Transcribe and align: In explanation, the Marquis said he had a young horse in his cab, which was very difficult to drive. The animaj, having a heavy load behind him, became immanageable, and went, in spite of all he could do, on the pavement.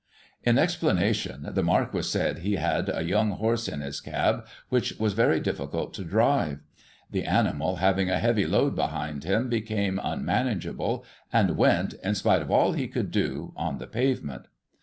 In 0.43 0.57
explanation, 0.57 1.47
the 1.51 1.61
Marquis 1.61 2.01
said 2.01 2.39
he 2.39 2.55
had 2.55 2.89
a 2.89 3.03
young 3.03 3.33
horse 3.33 3.67
in 3.67 3.81
his 3.81 4.01
cab, 4.01 4.47
which 4.69 4.97
was 4.99 5.13
very 5.13 5.39
difficult 5.39 5.93
to 5.93 6.03
drive. 6.03 6.59
The 7.11 7.21
animaj, 7.21 7.77
having 7.77 8.09
a 8.09 8.17
heavy 8.17 8.47
load 8.47 8.75
behind 8.75 9.25
him, 9.25 9.47
became 9.47 9.99
immanageable, 9.99 11.05
and 11.31 11.55
went, 11.55 11.93
in 12.03 12.15
spite 12.15 12.41
of 12.41 12.49
all 12.49 12.71
he 12.71 12.87
could 12.87 13.11
do, 13.11 13.53
on 13.55 13.77
the 13.77 13.85
pavement. 13.85 14.47